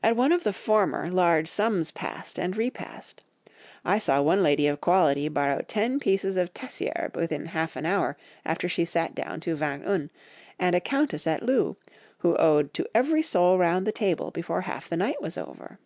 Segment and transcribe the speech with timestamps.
[0.00, 3.24] At one of the former large sums passed and repassed.
[3.84, 8.16] I saw one lady of quality borrow ten pieces of Tessier within half an hour
[8.44, 10.10] after she sat down to vingt une,
[10.56, 11.74] and a countess at loo,
[12.18, 15.80] who owed to every soul round the table before half the night was over.